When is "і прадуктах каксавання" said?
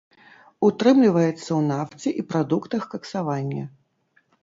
2.25-3.63